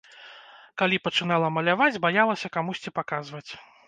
Калі 0.81 0.97
пачынала 1.07 1.51
маляваць, 1.57 2.01
баялася 2.05 2.47
камусьці 2.57 2.93
паказваць. 2.97 3.43